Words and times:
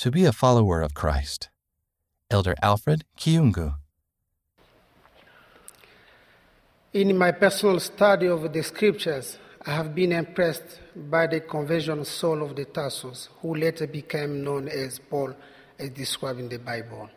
to 0.00 0.10
be 0.10 0.24
a 0.24 0.32
follower 0.32 0.80
of 0.80 0.94
Christ. 0.94 1.50
Elder 2.30 2.54
Alfred 2.62 3.04
Kyungu. 3.18 3.74
In 6.94 7.18
my 7.18 7.32
personal 7.32 7.78
study 7.80 8.26
of 8.26 8.50
the 8.50 8.62
scriptures, 8.62 9.38
I 9.66 9.72
have 9.72 9.94
been 9.94 10.12
impressed 10.12 10.80
by 10.96 11.26
the 11.26 11.40
conversion 11.40 12.02
Saul 12.06 12.42
of 12.42 12.56
the 12.56 12.64
Tarsus, 12.64 13.28
who 13.42 13.54
later 13.54 13.86
became 13.86 14.42
known 14.42 14.68
as 14.68 14.98
Paul, 14.98 15.34
as 15.78 15.90
described 15.90 16.40
in 16.40 16.48
the 16.48 16.58
Bible. 16.58 17.10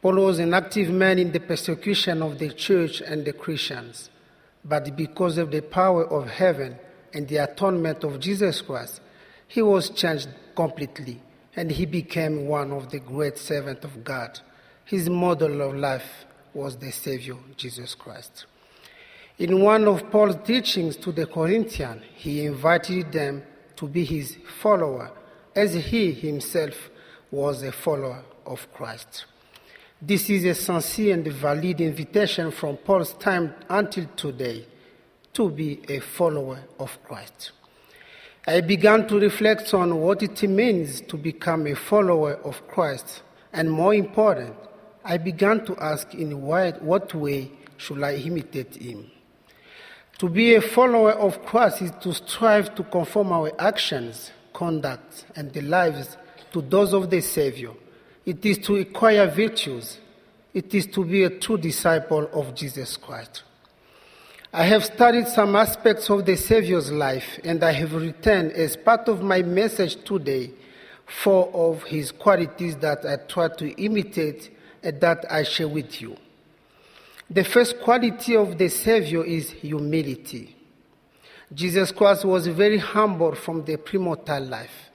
Paul 0.00 0.26
was 0.26 0.38
an 0.38 0.54
active 0.54 0.90
man 0.90 1.18
in 1.18 1.32
the 1.32 1.40
persecution 1.40 2.22
of 2.22 2.38
the 2.38 2.50
church 2.50 3.00
and 3.00 3.24
the 3.24 3.32
Christians, 3.32 4.10
but 4.64 4.94
because 4.94 5.38
of 5.38 5.50
the 5.50 5.60
power 5.60 6.06
of 6.06 6.28
heaven 6.28 6.78
and 7.12 7.26
the 7.26 7.38
atonement 7.38 8.04
of 8.04 8.20
Jesus 8.20 8.60
Christ, 8.60 9.00
he 9.48 9.60
was 9.60 9.90
changed 9.90 10.28
completely 10.54 11.20
and 11.56 11.70
he 11.70 11.86
became 11.86 12.46
one 12.46 12.70
of 12.70 12.90
the 12.90 13.00
great 13.00 13.38
servants 13.38 13.84
of 13.84 14.04
God. 14.04 14.38
His 14.84 15.08
model 15.08 15.62
of 15.62 15.74
life 15.74 16.26
was 16.52 16.76
the 16.76 16.92
Savior, 16.92 17.36
Jesus 17.56 17.94
Christ. 17.94 18.46
In 19.38 19.60
one 19.62 19.88
of 19.88 20.10
Paul's 20.10 20.36
teachings 20.44 20.96
to 20.98 21.12
the 21.12 21.26
Corinthians, 21.26 22.02
he 22.14 22.44
invited 22.44 23.12
them 23.12 23.42
to 23.76 23.88
be 23.88 24.04
his 24.04 24.36
follower, 24.60 25.10
as 25.54 25.74
he 25.74 26.12
himself 26.12 26.90
was 27.30 27.62
a 27.62 27.72
follower 27.72 28.22
of 28.46 28.72
Christ. 28.72 29.26
This 30.00 30.28
is 30.30 30.44
a 30.44 30.54
sincere 30.54 31.14
and 31.14 31.26
valid 31.26 31.80
invitation 31.80 32.50
from 32.50 32.76
Paul's 32.76 33.14
time 33.14 33.54
until 33.68 34.06
today 34.16 34.66
to 35.32 35.50
be 35.50 35.80
a 35.88 36.00
follower 36.00 36.60
of 36.78 37.02
Christ. 37.02 37.52
I 38.48 38.60
began 38.60 39.08
to 39.08 39.18
reflect 39.18 39.74
on 39.74 40.00
what 40.00 40.22
it 40.22 40.40
means 40.48 41.00
to 41.02 41.16
become 41.16 41.66
a 41.66 41.74
follower 41.74 42.34
of 42.44 42.66
Christ, 42.68 43.22
and 43.52 43.68
more 43.68 43.92
important, 43.92 44.54
I 45.04 45.18
began 45.18 45.64
to 45.64 45.76
ask 45.78 46.14
in 46.14 46.42
what 46.42 47.14
way 47.14 47.50
should 47.76 48.02
I 48.04 48.14
imitate 48.14 48.76
him. 48.76 49.10
To 50.18 50.28
be 50.28 50.54
a 50.54 50.60
follower 50.60 51.12
of 51.12 51.44
Christ 51.44 51.82
is 51.82 51.90
to 52.02 52.14
strive 52.14 52.74
to 52.76 52.84
conform 52.84 53.32
our 53.32 53.50
actions, 53.58 54.30
conduct, 54.52 55.26
and 55.34 55.52
the 55.52 55.62
lives 55.62 56.16
to 56.52 56.62
those 56.62 56.94
of 56.94 57.10
the 57.10 57.20
Savior. 57.20 57.72
It 58.24 58.46
is 58.46 58.58
to 58.58 58.76
acquire 58.76 59.26
virtues. 59.26 59.98
It 60.54 60.72
is 60.72 60.86
to 60.86 61.04
be 61.04 61.24
a 61.24 61.30
true 61.30 61.58
disciple 61.58 62.30
of 62.32 62.54
Jesus 62.54 62.96
Christ. 62.96 63.42
I 64.56 64.64
have 64.64 64.86
studied 64.86 65.28
some 65.28 65.54
aspects 65.54 66.08
of 66.08 66.24
the 66.24 66.34
Savior's 66.34 66.90
life, 66.90 67.38
and 67.44 67.62
I 67.62 67.72
have 67.72 67.92
written 67.92 68.50
as 68.52 68.74
part 68.74 69.06
of 69.06 69.20
my 69.20 69.42
message 69.42 70.02
today 70.02 70.50
four 71.04 71.50
of 71.52 71.82
his 71.82 72.10
qualities 72.10 72.74
that 72.76 73.04
I 73.04 73.16
try 73.16 73.48
to 73.48 73.68
imitate 73.72 74.50
and 74.82 74.98
that 75.02 75.30
I 75.30 75.42
share 75.42 75.68
with 75.68 76.00
you. 76.00 76.16
The 77.28 77.44
first 77.44 77.82
quality 77.82 78.34
of 78.34 78.56
the 78.56 78.70
Savior 78.70 79.26
is 79.26 79.50
humility. 79.50 80.56
Jesus 81.52 81.92
Christ 81.92 82.24
was 82.24 82.46
very 82.46 82.78
humble 82.78 83.34
from 83.34 83.62
the 83.66 83.76
premortal 83.76 84.48
life. 84.48 84.88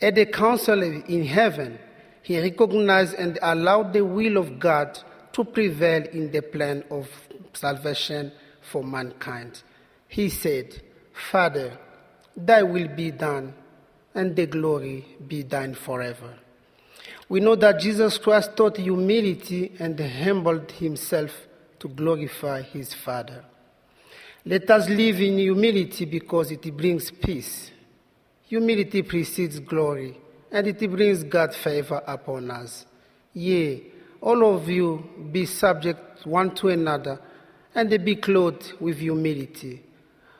At 0.00 0.14
the 0.14 0.26
council 0.26 0.80
in 0.80 1.24
heaven, 1.24 1.76
he 2.22 2.40
recognized 2.40 3.14
and 3.14 3.36
allowed 3.42 3.94
the 3.94 4.04
will 4.04 4.36
of 4.36 4.60
God 4.60 4.96
to 5.32 5.42
prevail 5.42 6.04
in 6.12 6.30
the 6.30 6.40
plan 6.40 6.84
of 6.88 7.08
salvation 7.52 8.30
for 8.70 8.82
mankind. 8.84 9.62
He 10.08 10.28
said, 10.28 10.80
Father, 11.30 11.78
thy 12.36 12.62
will 12.62 12.88
be 12.88 13.10
done, 13.10 13.54
and 14.14 14.36
the 14.36 14.46
glory 14.46 15.04
be 15.26 15.42
thine 15.42 15.74
forever. 15.74 16.34
We 17.28 17.40
know 17.40 17.56
that 17.56 17.80
Jesus 17.80 18.18
Christ 18.18 18.56
taught 18.56 18.76
humility 18.76 19.72
and 19.78 19.98
humbled 19.98 20.70
himself 20.72 21.30
to 21.78 21.88
glorify 21.88 22.62
his 22.62 22.92
Father. 22.92 23.44
Let 24.44 24.70
us 24.70 24.88
live 24.88 25.20
in 25.20 25.38
humility 25.38 26.04
because 26.04 26.50
it 26.50 26.76
brings 26.76 27.10
peace. 27.10 27.70
Humility 28.48 29.02
precedes 29.02 29.58
glory, 29.60 30.18
and 30.50 30.66
it 30.66 30.90
brings 30.90 31.24
God's 31.24 31.56
favor 31.56 32.02
upon 32.06 32.50
us. 32.50 32.84
Yea, 33.32 33.82
all 34.20 34.54
of 34.54 34.68
you 34.68 35.08
be 35.32 35.46
subject 35.46 36.26
one 36.26 36.54
to 36.56 36.68
another, 36.68 37.18
and 37.74 37.90
they 37.90 37.98
be 37.98 38.16
clothed 38.16 38.72
with 38.80 38.98
humility. 38.98 39.82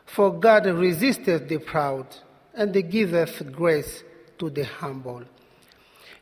For 0.05 0.33
God 0.33 0.67
resisteth 0.67 1.49
the 1.49 1.59
proud, 1.59 2.07
and 2.55 2.73
giveth 2.91 3.51
grace 3.53 4.05
to 4.39 4.51
the 4.51 4.65
humble. 4.65 5.23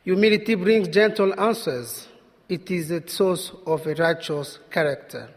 Humility 0.03 0.55
brings 0.55 0.87
gentle 0.87 1.37
answers 1.39 2.07
it 2.47 2.69
is 2.69 2.91
a 2.91 3.07
source 3.07 3.51
of 3.65 3.85
a 3.87 3.95
righteous 3.95 4.59
character. 4.69 5.29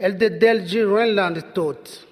Elder 0.00 0.30
G. 0.64 0.78
Renlund 0.78 1.54
taught 1.54 2.04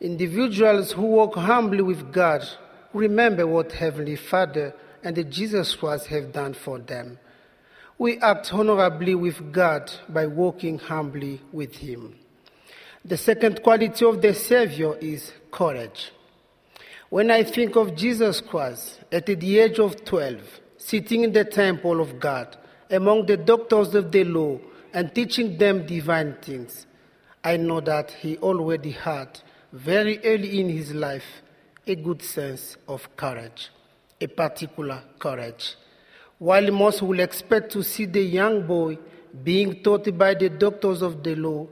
individuals 0.00 0.92
who 0.92 1.02
walk 1.02 1.36
humbly 1.36 1.82
with 1.82 2.12
God 2.12 2.46
remember 2.92 3.46
what 3.46 3.72
Heavenly 3.72 4.16
Father 4.16 4.74
and 5.02 5.30
Jesus 5.30 5.74
Christ 5.74 6.06
have 6.08 6.32
done 6.32 6.54
for 6.54 6.78
them. 6.78 7.18
We 7.98 8.18
act 8.18 8.52
honorably 8.52 9.14
with 9.14 9.52
God 9.52 9.90
by 10.08 10.26
walking 10.26 10.78
humbly 10.78 11.40
with 11.52 11.76
Him. 11.76 12.14
The 13.04 13.16
second 13.16 13.62
quality 13.62 14.04
of 14.04 14.20
the 14.20 14.34
Savior 14.34 14.96
is 14.98 15.32
courage. 15.50 16.12
When 17.08 17.30
I 17.30 17.44
think 17.44 17.76
of 17.76 17.94
Jesus 17.94 18.40
Christ 18.40 19.00
at 19.12 19.26
the 19.26 19.58
age 19.58 19.78
of 19.78 20.04
12, 20.04 20.40
sitting 20.76 21.24
in 21.24 21.32
the 21.32 21.44
temple 21.44 22.00
of 22.00 22.20
God, 22.20 22.56
among 22.90 23.26
the 23.26 23.36
doctors 23.36 23.94
of 23.94 24.12
the 24.12 24.24
law 24.24 24.58
and 24.92 25.14
teaching 25.14 25.58
them 25.58 25.86
divine 25.86 26.36
things. 26.42 26.86
I 27.44 27.56
know 27.56 27.80
that 27.80 28.10
he 28.10 28.38
already 28.38 28.92
had, 28.92 29.40
very 29.72 30.18
early 30.24 30.60
in 30.60 30.68
his 30.68 30.94
life, 30.94 31.42
a 31.86 31.94
good 31.94 32.22
sense 32.22 32.76
of 32.88 33.16
courage, 33.16 33.70
a 34.20 34.26
particular 34.26 35.02
courage. 35.18 35.76
While 36.38 36.70
most 36.70 37.02
will 37.02 37.20
expect 37.20 37.72
to 37.72 37.82
see 37.82 38.04
the 38.04 38.22
young 38.22 38.66
boy 38.66 38.98
being 39.42 39.82
taught 39.82 40.16
by 40.18 40.34
the 40.34 40.50
doctors 40.50 41.02
of 41.02 41.22
the 41.22 41.34
law, 41.34 41.66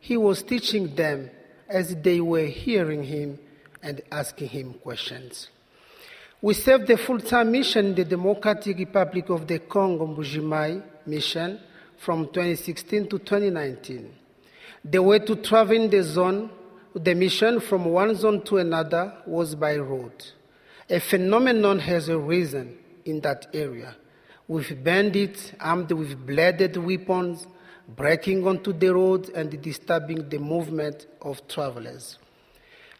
he 0.00 0.16
was 0.16 0.42
teaching 0.42 0.94
them 0.94 1.30
as 1.68 1.94
they 1.96 2.20
were 2.20 2.46
hearing 2.46 3.04
him 3.04 3.38
and 3.82 4.00
asking 4.10 4.48
him 4.48 4.74
questions. 4.74 5.48
We 6.40 6.54
served 6.54 6.86
the 6.86 6.96
full-time 6.96 7.52
mission 7.52 7.86
in 7.86 7.94
the 7.94 8.04
Democratic 8.04 8.78
Republic 8.78 9.28
of 9.28 9.46
the 9.46 9.58
Congo 9.58 10.06
Mbuji-Mayi 10.06 10.82
mission 11.06 11.60
from 11.96 12.26
2016 12.26 13.08
to 13.08 13.18
2019. 13.18 14.14
The 14.84 15.02
way 15.02 15.18
to 15.18 15.36
travel 15.36 15.74
in 15.76 15.90
the 15.90 16.02
zone, 16.02 16.50
the 16.94 17.14
mission 17.14 17.60
from 17.60 17.84
one 17.86 18.14
zone 18.14 18.42
to 18.44 18.58
another 18.58 19.12
was 19.26 19.54
by 19.54 19.76
road. 19.76 20.12
A 20.88 21.00
phenomenon 21.00 21.80
has 21.80 22.08
arisen 22.08 22.78
in 23.04 23.20
that 23.22 23.48
area, 23.52 23.96
with 24.48 24.82
bandits 24.82 25.52
armed 25.60 25.92
with 25.92 26.26
bladed 26.26 26.76
weapons 26.78 27.46
breaking 27.96 28.46
onto 28.46 28.72
the 28.72 28.92
roads 28.92 29.28
and 29.30 29.60
disturbing 29.62 30.28
the 30.28 30.38
movement 30.38 31.06
of 31.22 31.46
travelers. 31.48 32.18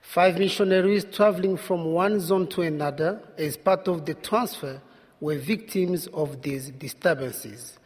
Five 0.00 0.38
missionaries 0.38 1.04
traveling 1.04 1.56
from 1.56 1.86
one 1.92 2.20
zone 2.20 2.46
to 2.48 2.62
another 2.62 3.20
as 3.36 3.56
part 3.56 3.88
of 3.88 4.06
the 4.06 4.14
transfer 4.14 4.80
were 5.20 5.36
victims 5.36 6.06
of 6.08 6.40
these 6.42 6.70
disturbances. 6.70 7.78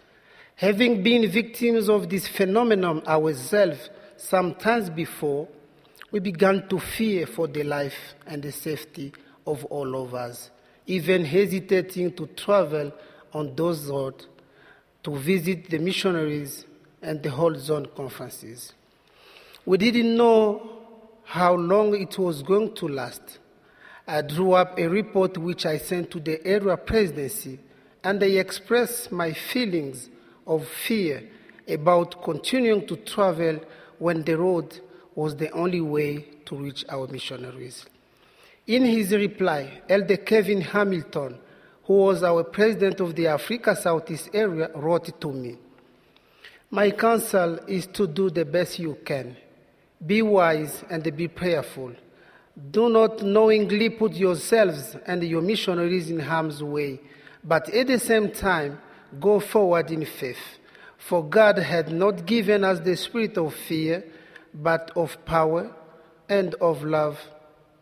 Having 0.57 1.03
been 1.03 1.29
victims 1.31 1.89
of 1.89 2.09
this 2.09 2.29
phenomenon 2.29 3.03
ourselves 3.07 3.91
sometimes 4.17 4.91
before, 4.91 5.49
we 6.13 6.21
began 6.21 6.69
to 6.69 6.79
fear 6.79 7.27
for 7.27 7.49
the 7.49 7.65
life 7.65 8.15
and 8.27 8.43
the 8.43 8.53
safety 8.53 9.13
of 9.47 9.65
all 9.67 10.01
of 10.05 10.15
us, 10.15 10.51
even 10.87 11.25
hesitating 11.25 12.13
to 12.13 12.27
travel 12.29 12.93
on 13.33 13.55
those 13.55 13.87
roads 13.87 14.27
to 15.03 15.17
visit 15.17 15.71
the 15.71 15.79
missionaries 15.79 16.65
and 17.01 17.23
the 17.23 17.31
whole 17.31 17.55
zone 17.55 17.87
conferences. 17.97 18.73
We 19.65 19.79
didn't 19.79 20.17
know 20.17 20.83
how 21.25 21.55
long 21.55 21.95
it 21.95 22.19
was 22.19 22.43
going 22.43 22.75
to 22.75 22.89
last. 22.89 23.39
I 24.07 24.23
drew 24.23 24.53
up 24.53 24.79
a 24.79 24.89
report 24.89 25.39
which 25.39 25.65
I 25.67 25.79
sent 25.79 26.11
to 26.13 26.21
the 26.21 26.45
area 26.47 26.77
presidency, 26.77 27.59
and 28.03 28.23
I 28.23 28.27
expressed 28.27 29.13
my 29.13 29.33
feelings 29.33 30.09
of 30.47 30.67
fear 30.67 31.23
about 31.69 32.23
continuing 32.23 32.87
to 32.89 32.97
travel 32.97 33.61
when 33.99 34.25
the 34.25 34.37
road 34.37 34.81
was 35.15 35.37
the 35.37 35.51
only 35.53 35.81
way 35.81 36.27
to 36.47 36.57
reach 36.57 36.85
our 36.89 37.07
missionaries. 37.07 37.87
In 38.67 38.85
his 38.85 39.13
reply, 39.13 39.83
Elder 39.89 40.17
Kevin 40.17 40.61
Hamilton, 40.61 41.39
who 41.85 41.95
was 41.95 42.23
our 42.23 42.45
president 42.45 43.01
of 43.01 43.15
the 43.15 43.27
Africa 43.27 43.75
Southeast 43.75 44.31
area, 44.33 44.71
wrote 44.75 45.21
to 45.21 45.33
me 45.33 45.57
My 46.71 46.91
counsel 46.91 47.59
is 47.67 47.87
to 47.89 48.07
do 48.07 48.31
the 48.31 48.45
best 48.45 48.79
you 48.79 48.97
can 49.05 49.37
be 50.05 50.23
wise 50.23 50.85
and 50.91 51.17
be 51.17 51.29
prayerful. 51.29 51.93
Do 52.71 52.89
not 52.89 53.23
knowingly 53.23 53.89
put 53.91 54.13
yourselves 54.13 54.97
and 55.07 55.23
your 55.23 55.43
missionaries 55.43 56.11
in 56.11 56.19
harm's 56.19 56.63
way, 56.63 57.01
but 57.45 57.69
at 57.71 57.87
the 57.87 57.99
same 57.99 58.31
time, 58.31 58.81
go 59.21 59.41
forward 59.41 59.91
in 59.91 60.05
faith. 60.05 60.59
For 60.99 61.25
God 61.25 61.59
had 61.59 61.93
not 61.93 62.27
given 62.27 62.65
us 62.65 62.81
the 62.81 62.97
spirit 62.97 63.39
of 63.39 63.55
fear, 63.55 64.05
but 64.55 64.91
of 64.97 65.25
power 65.25 65.75
and 66.29 66.55
of 66.55 66.83
love 66.85 67.19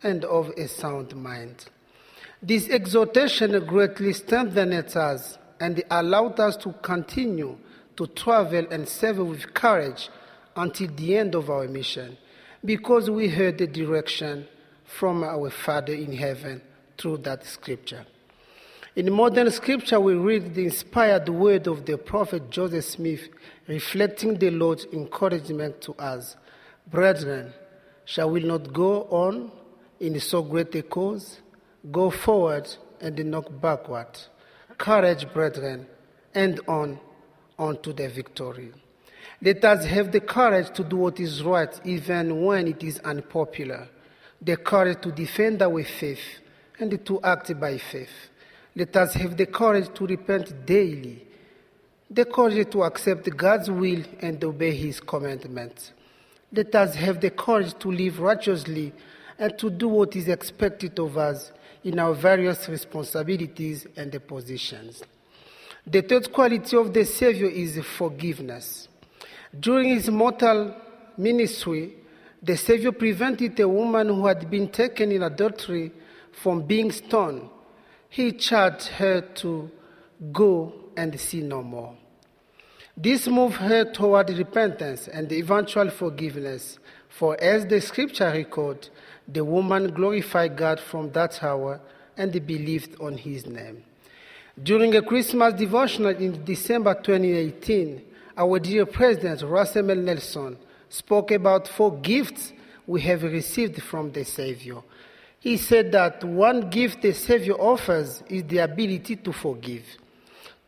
and 0.03 0.23
of 0.25 0.49
a 0.57 0.67
sound 0.67 1.15
mind. 1.15 1.65
This 2.43 2.67
exhortation 2.69 3.63
greatly 3.67 4.13
strengthened 4.13 4.73
us 4.73 5.37
and 5.59 5.83
allowed 5.91 6.39
us 6.39 6.57
to 6.57 6.73
continue 6.81 7.55
to 7.95 8.07
travel 8.07 8.65
and 8.71 8.87
serve 8.87 9.19
with 9.19 9.53
courage 9.53 10.09
until 10.55 10.87
the 10.87 11.17
end 11.17 11.35
of 11.35 11.51
our 11.51 11.67
mission, 11.67 12.17
because 12.65 13.11
we 13.11 13.27
heard 13.27 13.59
the 13.59 13.67
direction 13.67 14.47
from 14.85 15.23
our 15.23 15.51
Father 15.51 15.93
in 15.93 16.13
heaven 16.13 16.63
through 16.97 17.17
that 17.17 17.45
scripture. 17.45 18.07
In 18.95 19.13
modern 19.13 19.51
scripture, 19.51 19.99
we 19.99 20.15
read 20.15 20.55
the 20.55 20.65
inspired 20.65 21.29
word 21.29 21.67
of 21.67 21.85
the 21.85 21.97
prophet 21.97 22.49
Joseph 22.49 22.85
Smith, 22.85 23.29
reflecting 23.67 24.39
the 24.39 24.49
Lord's 24.49 24.85
encouragement 24.91 25.79
to 25.81 25.93
us. 25.93 26.35
Brethren, 26.87 27.53
shall 28.03 28.31
we 28.31 28.39
not 28.41 28.73
go 28.73 29.03
on 29.03 29.51
in 29.99 30.19
so 30.19 30.41
great 30.41 30.73
a 30.73 30.81
cause? 30.81 31.39
Go 31.89 32.11
forward 32.11 32.67
and 32.99 33.23
not 33.25 33.61
backward. 33.61 34.19
Courage, 34.77 35.31
brethren, 35.33 35.87
and 36.33 36.59
on, 36.67 36.99
on 37.57 37.81
to 37.81 37.93
the 37.93 38.07
victory. 38.09 38.71
Let 39.41 39.65
us 39.65 39.85
have 39.85 40.11
the 40.11 40.19
courage 40.19 40.71
to 40.75 40.83
do 40.83 40.97
what 40.97 41.19
is 41.19 41.43
right, 41.43 41.79
even 41.83 42.45
when 42.45 42.67
it 42.67 42.83
is 42.83 42.99
unpopular. 42.99 43.87
The 44.39 44.57
courage 44.57 45.01
to 45.01 45.11
defend 45.11 45.61
our 45.61 45.83
faith 45.83 46.39
and 46.79 47.03
to 47.05 47.21
act 47.21 47.59
by 47.59 47.77
faith. 47.77 48.29
Let 48.75 48.95
us 48.95 49.13
have 49.15 49.35
the 49.37 49.47
courage 49.47 49.93
to 49.95 50.05
repent 50.05 50.65
daily. 50.65 51.25
The 52.09 52.25
courage 52.25 52.69
to 52.71 52.83
accept 52.83 53.35
God's 53.35 53.71
will 53.71 54.03
and 54.19 54.43
obey 54.43 54.75
His 54.75 54.99
commandments. 54.99 55.91
Let 56.51 56.75
us 56.75 56.95
have 56.95 57.21
the 57.21 57.31
courage 57.31 57.73
to 57.79 57.91
live 57.91 58.19
righteously 58.19 58.93
and 59.39 59.57
to 59.57 59.69
do 59.69 59.87
what 59.87 60.15
is 60.15 60.27
expected 60.27 60.99
of 60.99 61.17
us 61.17 61.51
in 61.83 61.99
our 61.99 62.13
various 62.13 62.67
responsibilities 62.69 63.87
and 63.95 64.11
positions. 64.27 65.03
The 65.85 66.01
third 66.01 66.31
quality 66.31 66.77
of 66.77 66.93
the 66.93 67.05
Savior 67.05 67.49
is 67.49 67.79
forgiveness. 67.97 68.87
During 69.59 69.89
his 69.95 70.09
mortal 70.09 70.75
ministry, 71.17 71.95
the 72.41 72.55
Savior 72.55 72.91
prevented 72.91 73.59
a 73.59 73.67
woman 73.67 74.07
who 74.07 74.27
had 74.27 74.49
been 74.49 74.69
taken 74.69 75.11
in 75.11 75.23
adultery 75.23 75.91
from 76.31 76.63
being 76.63 76.91
stoned. 76.91 77.49
He 78.09 78.31
charged 78.31 78.87
her 78.87 79.21
to 79.21 79.71
go 80.31 80.73
and 80.95 81.19
sin 81.19 81.49
no 81.49 81.63
more. 81.63 81.95
This 82.95 83.27
moved 83.27 83.55
her 83.55 83.85
toward 83.85 84.29
repentance 84.29 85.07
and 85.07 85.31
eventual 85.31 85.89
forgiveness, 85.89 86.77
for 87.09 87.41
as 87.41 87.65
the 87.65 87.81
scripture 87.81 88.31
records, 88.31 88.89
the 89.31 89.43
woman 89.43 89.93
glorified 89.93 90.57
God 90.57 90.79
from 90.79 91.11
that 91.11 91.41
hour 91.43 91.79
and 92.17 92.31
believed 92.45 92.99
on 92.99 93.17
his 93.17 93.45
name. 93.45 93.83
During 94.61 94.95
a 94.95 95.01
Christmas 95.01 95.53
devotional 95.53 96.15
in 96.15 96.43
December 96.43 96.93
2018, 96.93 98.01
our 98.37 98.59
dear 98.59 98.85
President 98.85 99.41
Russell 99.43 99.89
M. 99.89 100.05
Nelson 100.05 100.57
spoke 100.89 101.31
about 101.31 101.67
four 101.67 101.97
gifts 101.99 102.53
we 102.85 103.01
have 103.01 103.23
received 103.23 103.81
from 103.81 104.11
the 104.11 104.25
Savior. 104.25 104.77
He 105.39 105.57
said 105.57 105.91
that 105.93 106.23
one 106.23 106.69
gift 106.69 107.01
the 107.01 107.13
Savior 107.13 107.53
offers 107.53 108.23
is 108.27 108.43
the 108.43 108.59
ability 108.59 109.15
to 109.17 109.31
forgive. 109.31 109.85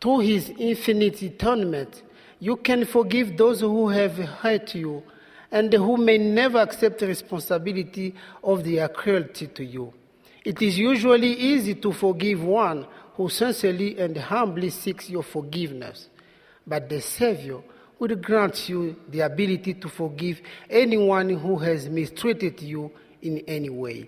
Through 0.01 0.19
his 0.19 0.51
infinite 0.57 1.21
atonement, 1.21 2.01
you 2.39 2.55
can 2.55 2.85
forgive 2.85 3.37
those 3.37 3.61
who 3.61 3.89
have 3.89 4.17
hurt 4.17 4.73
you 4.75 5.03
and 5.53 5.71
who 5.71 5.97
may 5.97 6.17
never 6.17 6.57
accept 6.57 7.03
responsibility 7.03 8.15
of 8.43 8.63
their 8.63 8.89
cruelty 8.89 9.45
to 9.45 9.63
you. 9.63 9.93
It 10.43 10.63
is 10.63 10.79
usually 10.79 11.31
easy 11.31 11.75
to 11.75 11.93
forgive 11.93 12.43
one 12.43 12.87
who 13.13 13.29
sincerely 13.29 13.99
and 13.99 14.17
humbly 14.17 14.71
seeks 14.71 15.11
your 15.11 15.21
forgiveness, 15.21 16.09
but 16.65 16.89
the 16.89 16.99
Savior 16.99 17.61
would 17.99 18.21
grant 18.23 18.67
you 18.67 18.95
the 19.07 19.19
ability 19.19 19.75
to 19.75 19.89
forgive 19.89 20.41
anyone 20.71 21.29
who 21.29 21.59
has 21.59 21.87
mistreated 21.87 22.59
you 22.59 22.91
in 23.21 23.37
any 23.47 23.69
way. 23.69 24.07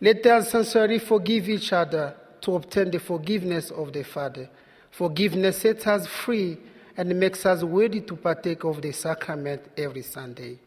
Let 0.00 0.24
us 0.26 0.52
sincerely 0.52 1.00
forgive 1.00 1.48
each 1.48 1.72
other 1.72 2.14
to 2.42 2.54
obtain 2.54 2.92
the 2.92 3.00
forgiveness 3.00 3.72
of 3.72 3.92
the 3.92 4.04
Father. 4.04 4.48
Forgiveness 4.92 5.58
sets 5.58 5.88
us 5.88 6.06
free 6.06 6.56
and 6.98 7.14
makes 7.18 7.46
us 7.46 7.62
worthy 7.62 8.00
to 8.00 8.16
partake 8.16 8.64
of 8.64 8.82
the 8.82 8.92
sacrament 8.92 9.62
every 9.76 10.02
Sunday. 10.02 10.58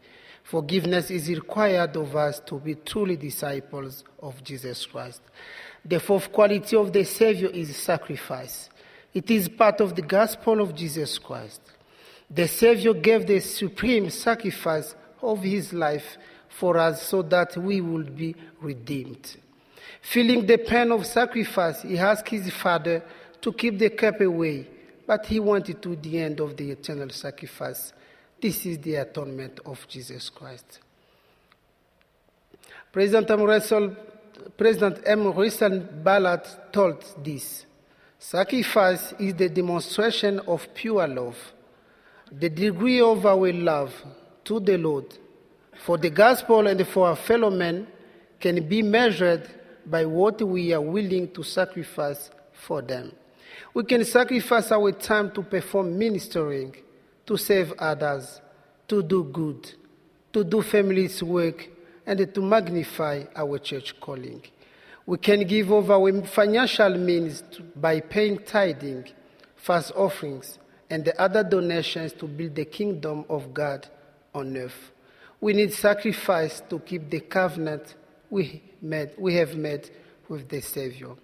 Forgiveness 0.42 1.10
is 1.10 1.28
required 1.28 1.94
of 1.94 2.16
us 2.16 2.40
to 2.40 2.58
be 2.58 2.74
truly 2.74 3.16
disciples 3.16 4.02
of 4.20 4.42
Jesus 4.42 4.86
Christ. 4.86 5.20
The 5.84 6.00
fourth 6.00 6.32
quality 6.32 6.74
of 6.74 6.90
the 6.90 7.04
Savior 7.04 7.50
is 7.50 7.76
sacrifice. 7.76 8.70
It 9.12 9.30
is 9.30 9.46
part 9.46 9.82
of 9.82 9.94
the 9.94 10.02
gospel 10.02 10.62
of 10.62 10.74
Jesus 10.74 11.18
Christ. 11.18 11.60
The 12.30 12.48
Savior 12.48 12.94
gave 12.94 13.26
the 13.26 13.40
supreme 13.40 14.08
sacrifice 14.08 14.94
of 15.20 15.42
his 15.42 15.74
life 15.74 16.16
for 16.48 16.78
us 16.78 17.02
so 17.02 17.20
that 17.22 17.58
we 17.58 17.82
would 17.82 18.16
be 18.16 18.34
redeemed. 18.62 19.36
Feeling 20.00 20.46
the 20.46 20.56
pain 20.56 20.92
of 20.92 21.04
sacrifice, 21.04 21.82
he 21.82 21.98
asked 21.98 22.28
his 22.30 22.50
father 22.50 23.02
to 23.42 23.52
keep 23.52 23.78
the 23.78 23.90
cup 23.90 24.20
away, 24.22 24.66
but 25.12 25.26
he 25.26 25.38
wanted 25.38 25.82
to 25.82 25.94
the 25.96 26.20
end 26.20 26.40
of 26.40 26.56
the 26.56 26.70
eternal 26.70 27.10
sacrifice. 27.10 27.92
This 28.40 28.64
is 28.64 28.78
the 28.78 28.94
atonement 28.94 29.60
of 29.66 29.86
Jesus 29.86 30.30
Christ. 30.30 30.78
President 32.90 33.30
M. 33.30 33.42
Russell, 33.42 33.94
President 34.56 35.00
M. 35.04 35.30
Russell 35.34 35.80
Ballard 35.80 36.48
told 36.72 37.04
this 37.22 37.66
Sacrifice 38.18 39.12
is 39.20 39.34
the 39.34 39.50
demonstration 39.50 40.38
of 40.46 40.72
pure 40.72 41.06
love. 41.06 41.36
The 42.30 42.48
degree 42.48 43.02
of 43.02 43.26
our 43.26 43.52
love 43.52 43.92
to 44.44 44.60
the 44.60 44.78
Lord 44.78 45.12
for 45.84 45.98
the 45.98 46.08
gospel 46.08 46.66
and 46.68 46.88
for 46.88 47.08
our 47.08 47.16
fellow 47.16 47.50
men 47.50 47.86
can 48.40 48.66
be 48.66 48.80
measured 48.80 49.46
by 49.84 50.06
what 50.06 50.40
we 50.40 50.72
are 50.72 50.80
willing 50.80 51.30
to 51.32 51.42
sacrifice 51.42 52.30
for 52.54 52.80
them. 52.80 53.12
We 53.74 53.84
can 53.84 54.04
sacrifice 54.04 54.72
our 54.72 54.92
time 54.92 55.30
to 55.32 55.42
perform 55.42 55.98
ministering 55.98 56.76
to 57.26 57.36
save 57.36 57.72
others, 57.78 58.40
to 58.88 59.02
do 59.02 59.24
good, 59.24 59.72
to 60.32 60.44
do 60.44 60.62
family's 60.62 61.22
work, 61.22 61.68
and 62.06 62.34
to 62.34 62.40
magnify 62.40 63.24
our 63.36 63.58
church 63.58 63.98
calling. 64.00 64.42
We 65.06 65.18
can 65.18 65.46
give 65.46 65.72
over 65.72 65.94
our 65.94 66.22
financial 66.26 66.96
means 66.98 67.42
by 67.76 68.00
paying 68.00 68.38
tithing, 68.38 69.08
fast 69.56 69.92
offerings, 69.94 70.58
and 70.90 71.04
the 71.04 71.20
other 71.20 71.42
donations 71.42 72.12
to 72.14 72.26
build 72.26 72.54
the 72.54 72.64
kingdom 72.64 73.24
of 73.28 73.54
God 73.54 73.88
on 74.34 74.56
earth. 74.56 74.92
We 75.40 75.54
need 75.54 75.72
sacrifice 75.72 76.62
to 76.70 76.78
keep 76.80 77.10
the 77.10 77.20
covenant 77.20 77.94
we, 78.30 78.62
made, 78.80 79.10
we 79.18 79.34
have 79.36 79.56
made 79.56 79.90
with 80.28 80.48
the 80.48 80.60
Savior. 80.60 81.14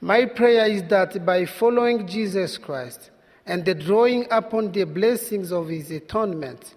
My 0.00 0.26
prayer 0.26 0.66
is 0.66 0.82
that 0.84 1.24
by 1.26 1.44
following 1.44 2.06
Jesus 2.06 2.56
Christ, 2.58 3.10
and 3.46 3.64
the 3.64 3.74
drawing 3.74 4.26
upon 4.30 4.72
the 4.72 4.84
blessings 4.84 5.52
of 5.52 5.68
his 5.68 5.90
atonement, 5.90 6.74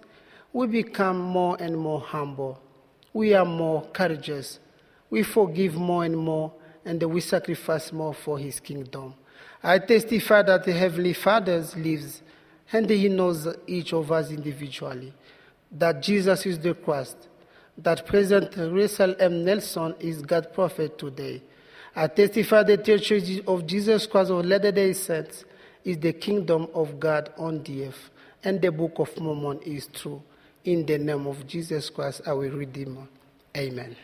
we 0.52 0.66
become 0.66 1.20
more 1.20 1.56
and 1.60 1.76
more 1.76 2.00
humble. 2.00 2.60
We 3.12 3.34
are 3.34 3.44
more 3.44 3.82
courageous. 3.92 4.58
We 5.10 5.22
forgive 5.22 5.74
more 5.74 6.04
and 6.04 6.16
more, 6.16 6.52
and 6.84 7.02
we 7.02 7.20
sacrifice 7.20 7.92
more 7.92 8.14
for 8.14 8.38
his 8.38 8.58
kingdom. 8.58 9.14
I 9.62 9.78
testify 9.78 10.42
that 10.42 10.64
the 10.64 10.72
Heavenly 10.72 11.12
Father 11.12 11.62
lives, 11.76 12.22
and 12.72 12.88
he 12.88 13.08
knows 13.08 13.46
each 13.66 13.92
of 13.92 14.10
us 14.10 14.30
individually, 14.30 15.12
that 15.70 16.02
Jesus 16.02 16.46
is 16.46 16.58
the 16.58 16.74
Christ, 16.74 17.28
that 17.78 18.06
President 18.06 18.56
Russell 18.72 19.14
M. 19.20 19.44
Nelson 19.44 19.94
is 20.00 20.22
God's 20.22 20.48
prophet 20.54 20.98
today. 20.98 21.42
I 21.94 22.06
testify 22.06 22.62
the 22.62 22.78
Church 22.78 23.12
of 23.46 23.66
Jesus 23.66 24.06
Christ 24.06 24.30
of 24.30 24.46
Latter-day 24.46 24.94
Saints 24.94 25.44
is 25.84 25.98
the 25.98 26.12
kingdom 26.12 26.68
of 26.74 26.98
God 26.98 27.30
on 27.36 27.62
the 27.62 27.86
earth, 27.86 28.10
and 28.42 28.62
the 28.62 28.72
Book 28.72 28.98
of 28.98 29.18
Mormon 29.20 29.60
is 29.62 29.88
true. 29.88 30.22
In 30.64 30.86
the 30.86 30.96
name 30.96 31.26
of 31.26 31.46
Jesus 31.46 31.90
Christ, 31.90 32.22
our 32.26 32.38
Redeemer. 32.38 33.06
Amen. 33.56 33.96